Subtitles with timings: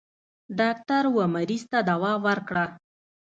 [0.59, 2.65] ډاکټر و مريض ته دوا ورکړه.